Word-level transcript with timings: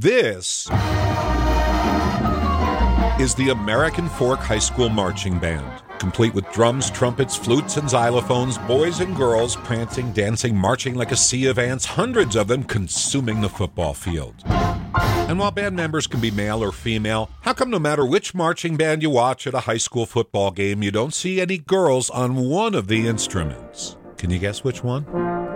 This 0.00 0.68
is 3.18 3.34
the 3.34 3.48
American 3.50 4.08
Fork 4.08 4.38
High 4.38 4.60
School 4.60 4.88
Marching 4.88 5.40
Band, 5.40 5.82
complete 5.98 6.32
with 6.34 6.48
drums, 6.52 6.88
trumpets, 6.88 7.34
flutes, 7.34 7.76
and 7.78 7.88
xylophones, 7.88 8.64
boys 8.68 9.00
and 9.00 9.16
girls 9.16 9.56
prancing, 9.56 10.12
dancing, 10.12 10.56
marching 10.56 10.94
like 10.94 11.10
a 11.10 11.16
sea 11.16 11.46
of 11.46 11.58
ants, 11.58 11.84
hundreds 11.84 12.36
of 12.36 12.46
them 12.46 12.62
consuming 12.62 13.40
the 13.40 13.48
football 13.48 13.92
field. 13.92 14.36
And 14.46 15.36
while 15.36 15.50
band 15.50 15.74
members 15.74 16.06
can 16.06 16.20
be 16.20 16.30
male 16.30 16.62
or 16.62 16.70
female, 16.70 17.28
how 17.40 17.52
come 17.52 17.68
no 17.68 17.80
matter 17.80 18.06
which 18.06 18.36
marching 18.36 18.76
band 18.76 19.02
you 19.02 19.10
watch 19.10 19.48
at 19.48 19.54
a 19.54 19.60
high 19.66 19.78
school 19.78 20.06
football 20.06 20.52
game, 20.52 20.80
you 20.80 20.92
don't 20.92 21.12
see 21.12 21.40
any 21.40 21.58
girls 21.58 22.08
on 22.10 22.36
one 22.36 22.76
of 22.76 22.86
the 22.86 23.08
instruments? 23.08 23.96
Can 24.16 24.30
you 24.30 24.38
guess 24.38 24.62
which 24.62 24.84
one? 24.84 25.47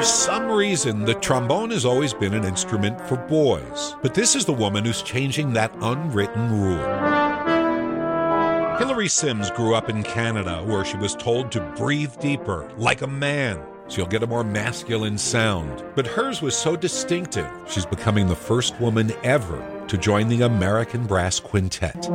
For 0.00 0.06
some 0.06 0.50
reason, 0.50 1.04
the 1.04 1.12
trombone 1.12 1.68
has 1.72 1.84
always 1.84 2.14
been 2.14 2.32
an 2.32 2.46
instrument 2.46 2.98
for 3.06 3.18
boys. 3.18 3.96
But 4.00 4.14
this 4.14 4.34
is 4.34 4.46
the 4.46 4.52
woman 4.54 4.82
who's 4.82 5.02
changing 5.02 5.52
that 5.52 5.74
unwritten 5.82 6.50
rule. 6.58 6.78
Hillary 8.78 9.08
Sims 9.08 9.50
grew 9.50 9.74
up 9.74 9.90
in 9.90 10.02
Canada 10.02 10.64
where 10.64 10.86
she 10.86 10.96
was 10.96 11.14
told 11.14 11.52
to 11.52 11.60
breathe 11.76 12.18
deeper, 12.18 12.66
like 12.78 13.02
a 13.02 13.06
man. 13.06 13.62
So 13.88 13.98
you'll 13.98 14.06
get 14.06 14.22
a 14.22 14.26
more 14.26 14.42
masculine 14.42 15.18
sound. 15.18 15.84
But 15.94 16.06
hers 16.06 16.40
was 16.40 16.56
so 16.56 16.76
distinctive, 16.76 17.50
she's 17.68 17.84
becoming 17.84 18.26
the 18.26 18.34
first 18.34 18.80
woman 18.80 19.12
ever 19.22 19.84
to 19.86 19.98
join 19.98 20.28
the 20.28 20.40
American 20.40 21.06
Brass 21.06 21.38
Quintet. 21.40 22.08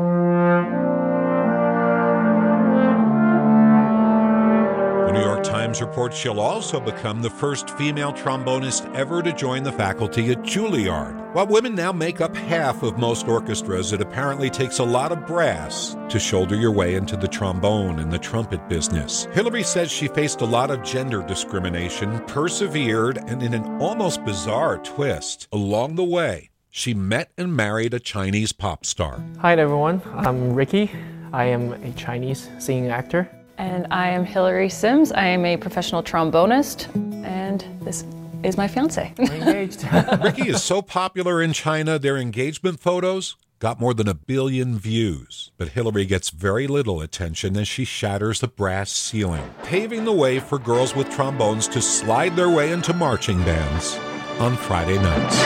Times 5.75 5.89
reports 5.89 6.17
she'll 6.17 6.39
also 6.39 6.79
become 6.79 7.21
the 7.21 7.29
first 7.29 7.71
female 7.71 8.13
trombonist 8.13 8.89
ever 8.95 9.21
to 9.21 9.33
join 9.33 9.61
the 9.61 9.73
faculty 9.73 10.31
at 10.31 10.41
Juilliard. 10.41 11.33
While 11.33 11.47
women 11.47 11.75
now 11.75 11.91
make 11.91 12.21
up 12.21 12.33
half 12.33 12.81
of 12.81 12.97
most 12.97 13.27
orchestras, 13.27 13.91
it 13.91 14.00
apparently 14.00 14.50
takes 14.50 14.80
a 14.80 14.85
lot 14.85 15.11
of 15.11 15.27
brass 15.27 15.97
to 16.08 16.17
shoulder 16.17 16.55
your 16.55 16.72
way 16.72 16.95
into 16.95 17.17
the 17.17 17.27
trombone 17.27 18.00
and 18.00 18.09
the 18.09 18.17
trumpet 18.17 18.69
business. 18.69 19.27
Hillary 19.33 19.63
says 19.63 19.91
she 19.91 20.08
faced 20.08 20.39
a 20.39 20.45
lot 20.45 20.72
of 20.72 20.81
gender 20.81 21.22
discrimination, 21.23 22.22
persevered, 22.22 23.17
and 23.28 23.44
in 23.44 23.53
an 23.53 23.66
almost 23.81 24.23
bizarre 24.23 24.78
twist, 24.78 25.50
along 25.52 25.95
the 25.95 26.05
way, 26.05 26.52
she 26.69 26.94
met 26.94 27.31
and 27.38 27.53
married 27.53 27.94
a 27.94 28.00
Chinese 28.00 28.53
pop 28.53 28.85
star. 28.85 29.22
Hi 29.39 29.55
everyone, 29.55 30.02
I'm 30.13 30.53
Ricky. 30.53 30.89
I 31.33 31.45
am 31.45 31.73
a 31.73 31.91
Chinese 31.91 32.50
singing 32.59 32.91
actor. 32.91 33.30
And 33.58 33.88
I 33.92 34.09
am 34.09 34.25
Hillary 34.25 34.70
Sims. 34.70 35.11
I 35.11 35.25
am 35.25 35.45
a 35.45 35.58
professional 35.58 36.03
trombonist, 36.03 36.94
and 37.25 37.66
this 37.81 38.06
is 38.44 38.58
my 38.58 38.67
fiance. 38.67 39.14
We're 39.17 39.34
engaged. 39.34 39.84
Ricky 40.23 40.50
is 40.50 40.64
so 40.64 40.81
popular 40.81 41.42
in 41.42 41.53
China, 41.53 41.97
their 41.97 42.17
engagement 42.17 42.80
photos 42.80 43.36
got 43.59 43.80
more 43.80 43.94
than 43.94 44.08
a 44.08 44.14
billion 44.14 44.78
views. 44.78 45.52
But 45.58 45.70
Hillary 45.70 46.06
gets 46.06 46.30
very 46.30 46.67
little 46.67 47.02
attention 47.02 47.58
as 47.58 47.67
she 47.67 47.86
shatters 47.86 48.39
the 48.42 48.47
brass 48.47 48.92
ceiling, 48.92 49.53
paving 49.64 50.06
the 50.06 50.12
way 50.12 50.40
for 50.40 50.59
girls 50.59 50.95
with 50.95 51.09
trombones 51.09 51.67
to 51.69 51.81
slide 51.81 52.36
their 52.36 52.50
way 52.50 52.72
into 52.72 52.94
marching 52.94 53.40
bands 53.44 53.97
on 54.40 54.56
Friday 54.58 54.97
nights. 54.97 55.40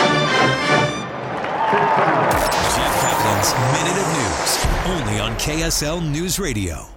Jeff 2.76 3.02
Caplan's 3.02 3.54
Minute 3.74 3.98
of 4.02 4.08
News, 4.18 4.66
only 4.98 5.20
on 5.20 5.34
KSL 5.36 6.12
News 6.12 6.40
Radio. 6.40 6.88